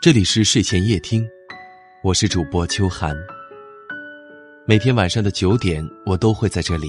[0.00, 1.28] 这里是睡前夜听，
[2.04, 3.16] 我是主播秋寒。
[4.64, 6.86] 每天晚上的九点，我都会在这里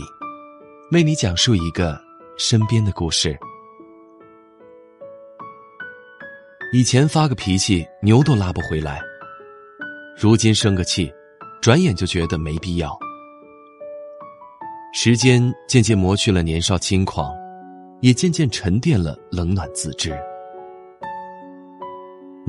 [0.91, 1.99] 为你讲述一个
[2.37, 3.35] 身边的故事。
[6.71, 8.99] 以前发个脾气，牛都拉不回来；
[10.15, 11.11] 如今生个气，
[11.63, 12.95] 转眼就觉得没必要。
[14.93, 17.33] 时间渐渐磨去了年少轻狂，
[18.01, 20.15] 也渐渐沉淀了冷暖自知。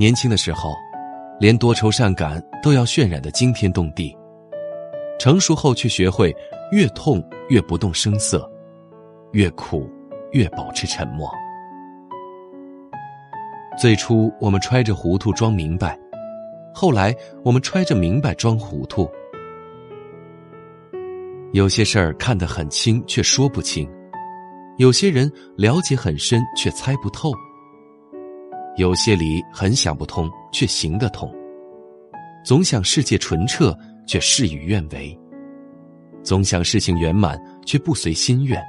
[0.01, 0.75] 年轻的时候，
[1.39, 4.11] 连多愁善感都要渲染的惊天动地；
[5.19, 6.35] 成熟后，却学会
[6.71, 8.51] 越痛越不动声色，
[9.33, 9.87] 越苦
[10.31, 11.31] 越保持沉默。
[13.77, 15.95] 最初，我们揣着糊涂装明白；
[16.73, 19.07] 后来，我们揣着明白装糊涂。
[21.51, 23.87] 有些事儿看得很清，却说不清；
[24.79, 27.31] 有些人了解很深，却猜不透。
[28.77, 31.29] 有些理很想不通，却行得通；
[32.43, 35.13] 总想世界纯澈，却事与愿违；
[36.23, 38.59] 总想事情圆满，却不随心愿；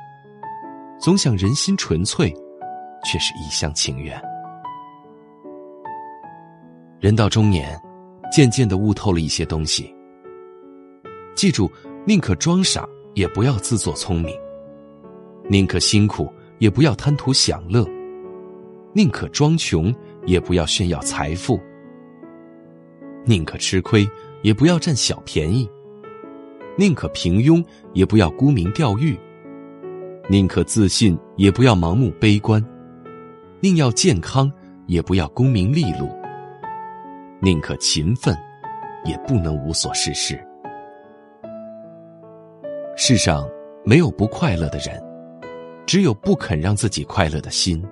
[1.01, 2.35] 总想人心纯粹，
[3.05, 4.21] 却是一厢情愿。
[6.99, 7.81] 人到中年，
[8.31, 9.95] 渐渐的悟透了一些东西。
[11.37, 11.71] 记住，
[12.05, 14.35] 宁可装傻，也不要自作聪明；
[15.49, 17.87] 宁可辛苦，也不要贪图享乐。
[18.95, 19.95] 宁可装穷，
[20.27, 21.59] 也不要炫耀财富；
[23.25, 24.07] 宁可吃亏，
[24.43, 25.67] 也不要占小便宜；
[26.77, 29.17] 宁可平庸，也不要沽名钓誉；
[30.29, 32.61] 宁可自信，也不要盲目悲观；
[33.61, 34.53] 宁要健康，
[34.87, 36.07] 也不要功名利禄；
[37.41, 38.37] 宁可勤奋，
[39.07, 40.39] 也不能无所事事。
[42.95, 43.49] 世上
[43.87, 45.03] 没有不快乐的人，
[45.87, 47.83] 只有不肯让自己快乐的心。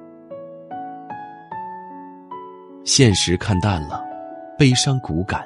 [2.93, 4.05] 现实看淡了，
[4.59, 5.41] 悲伤骨感；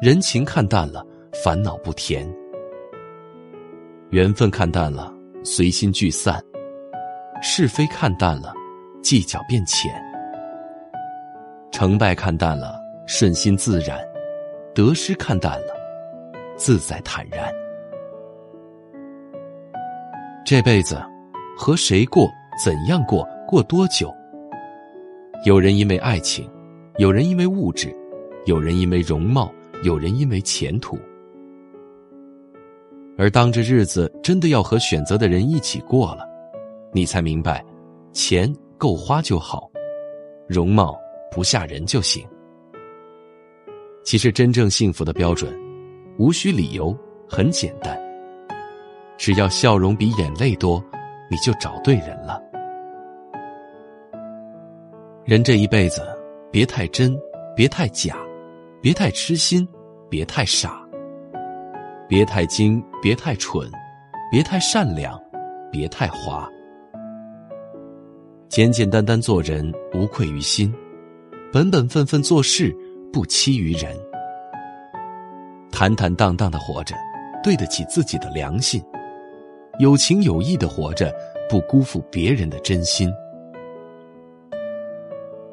[0.00, 1.04] 人情看淡了，
[1.44, 2.26] 烦恼不甜；
[4.08, 5.12] 缘分看淡了，
[5.44, 6.40] 随心聚散；
[7.42, 8.54] 是非看淡了，
[9.02, 9.92] 计较变浅；
[11.70, 13.98] 成败看淡了，顺心自然；
[14.74, 15.74] 得失看淡了，
[16.56, 17.52] 自在坦然。
[20.46, 20.98] 这辈子，
[21.58, 22.26] 和谁过，
[22.64, 24.10] 怎样过，过多久？
[25.44, 26.48] 有人因为爱情，
[26.98, 27.92] 有人因为物质，
[28.46, 30.96] 有人因为容貌，有人因为前途。
[33.18, 36.24] 而当这日子真的要和选择的人一起过了，
[36.92, 37.64] 你才明白，
[38.12, 39.68] 钱够花就好，
[40.46, 40.96] 容貌
[41.32, 42.24] 不吓人就行。
[44.04, 45.52] 其实真正幸福的标准，
[46.18, 46.96] 无需理由，
[47.28, 48.00] 很简单，
[49.18, 50.80] 只要笑容比眼泪多，
[51.28, 52.40] 你就找对人了。
[55.24, 56.02] 人这一辈子，
[56.50, 57.16] 别太真，
[57.54, 58.16] 别太假，
[58.80, 59.66] 别太痴心，
[60.10, 60.84] 别太傻，
[62.08, 63.70] 别太精，别太蠢，
[64.32, 65.16] 别太善良，
[65.70, 66.48] 别太滑。
[68.48, 70.72] 简简单单做人，无愧于心；
[71.52, 72.76] 本本分分做事，
[73.12, 73.96] 不欺于人。
[75.70, 76.96] 坦坦荡荡的活着，
[77.44, 78.82] 对得起自己的良心；
[79.78, 81.14] 有情有义的活着，
[81.48, 83.08] 不辜负别人的真心。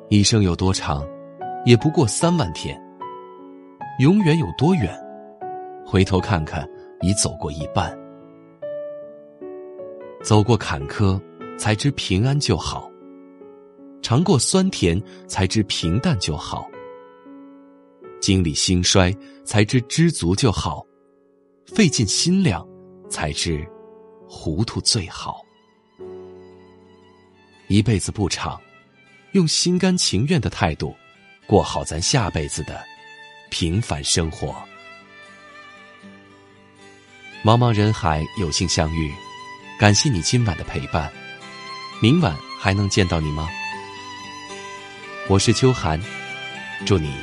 [0.09, 1.07] 一生有多长，
[1.67, 2.75] 也不过三万天。
[3.99, 4.91] 永远有多远，
[5.85, 6.67] 回头看看，
[7.01, 7.95] 已走过一半。
[10.23, 11.21] 走过坎坷，
[11.59, 12.89] 才知平安就好；
[14.01, 16.67] 尝过酸甜，才知平淡就好；
[18.19, 20.83] 经历兴衰，才知知足就好；
[21.67, 22.67] 费尽心量，
[23.09, 23.63] 才知
[24.27, 25.39] 糊涂最好。
[27.67, 28.59] 一辈子不长。
[29.33, 30.95] 用心甘情愿的态度，
[31.45, 32.83] 过好咱下辈子的
[33.51, 34.55] 平凡生活。
[37.43, 39.13] 茫茫人海，有幸相遇，
[39.79, 41.11] 感谢你今晚的陪伴。
[42.01, 43.47] 明晚还能见到你吗？
[45.27, 46.01] 我是秋寒，
[46.85, 47.13] 祝你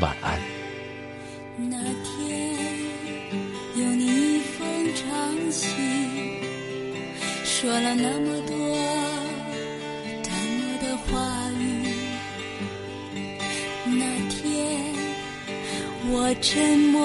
[0.00, 0.40] 晚安。
[1.58, 2.56] 那天
[3.74, 5.76] 有你一封长信，
[7.44, 8.57] 说了那么多。
[11.10, 11.62] 话语，
[13.84, 14.38] 那天
[16.10, 17.00] 我沉默，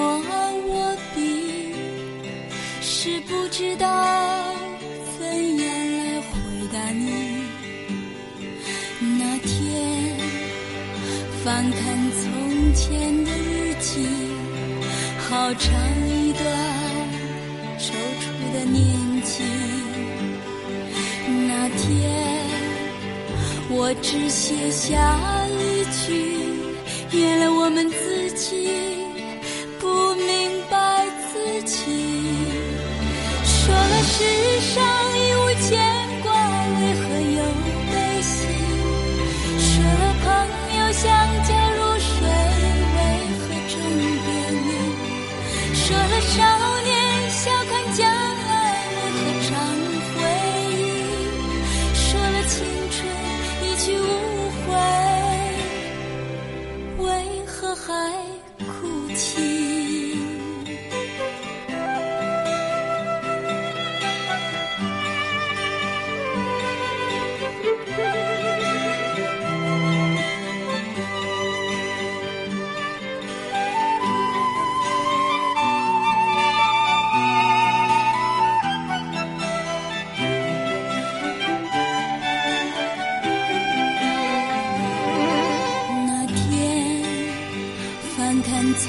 [0.66, 1.72] 我闭，
[2.82, 3.86] 是不知道
[5.18, 5.66] 怎样
[5.98, 6.32] 来回
[6.72, 7.04] 答你。
[9.18, 10.16] 那天
[11.42, 11.80] 翻看
[12.20, 12.22] 从
[12.74, 14.06] 前的日记，
[15.28, 15.72] 好长
[16.08, 16.44] 一段
[17.78, 17.90] 踌
[18.20, 18.82] 躇的年
[19.22, 19.42] 纪。
[21.48, 22.53] 那天。
[23.76, 25.18] 我只写下
[25.48, 28.93] 一句原谅我们自己。
[57.86, 57.92] 还
[58.66, 59.53] 哭泣。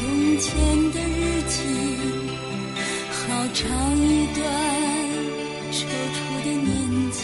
[0.06, 0.56] 从前
[0.92, 1.64] 的日记
[3.10, 4.46] 好长一段
[5.72, 5.82] 踌
[6.14, 7.24] 躇的年纪。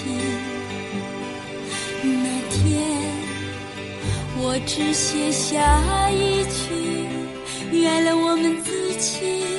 [2.01, 2.81] 那天
[4.37, 9.50] 我只写下一句原谅我们自己。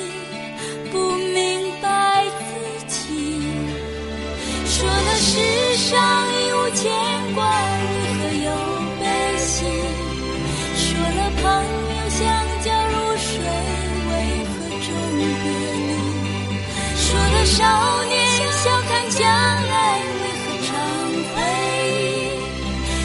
[17.45, 20.71] 少年笑看将来，为何常
[21.35, 21.37] 回
[21.91, 22.41] 忆？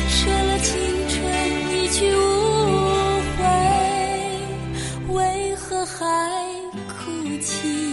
[0.08, 0.69] 舍了青
[1.08, 1.17] 春
[1.73, 2.19] 一去无
[3.37, 3.40] 回，
[5.14, 5.17] 为
[5.56, 5.96] 何还
[6.87, 6.96] 哭
[7.43, 7.88] 泣？